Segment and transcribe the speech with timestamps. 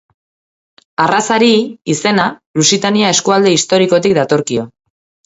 [1.03, 1.49] Arrazari
[1.95, 2.25] izena
[2.61, 4.65] Lusitania eskualde historikotik datorkio.